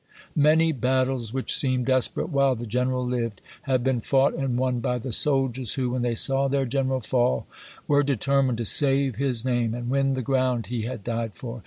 "Many 0.35 0.71
battles 0.71 1.31
which 1.31 1.55
seemed 1.55 1.85
desperate 1.85 2.29
while 2.29 2.55
the 2.55 2.65
General 2.65 3.05
lived 3.05 3.39
have 3.69 3.83
been 3.83 4.01
fought 4.01 4.33
and 4.33 4.57
won 4.57 4.79
by 4.79 4.97
the 4.97 5.11
soldiers 5.11 5.75
who, 5.75 5.91
when 5.91 6.01
they 6.01 6.15
saw 6.15 6.47
their 6.47 6.65
General 6.65 7.01
fall, 7.01 7.45
were 7.87 8.01
determined 8.01 8.57
to 8.57 8.65
save 8.65 9.17
his 9.17 9.45
name 9.45 9.75
and 9.75 9.91
win 9.91 10.15
the 10.15 10.23
ground 10.23 10.65
he 10.65 10.81
had 10.85 11.03
died 11.03 11.35
for. 11.35 11.59